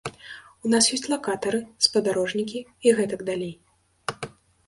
У 0.67 0.69
нас 0.73 0.85
ёсць 0.95 1.03
лакатары, 1.13 1.59
спадарожнікі 1.87 2.59
і 2.87 2.93
гэтак 3.01 3.19
далей. 3.29 3.51